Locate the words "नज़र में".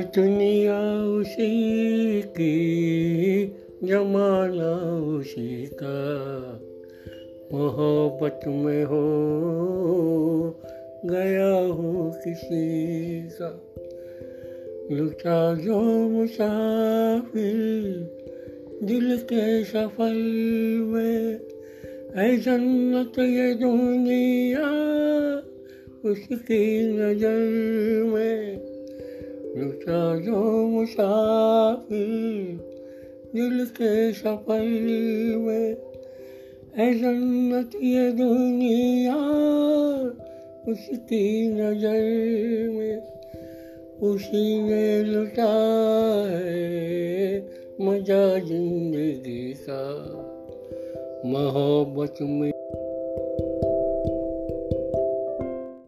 26.92-28.41, 41.48-43.02